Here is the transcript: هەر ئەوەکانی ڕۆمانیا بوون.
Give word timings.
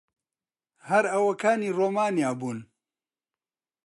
هەر 0.89 1.03
ئەوەکانی 1.13 1.75
ڕۆمانیا 1.77 2.31
بوون. 2.39 2.59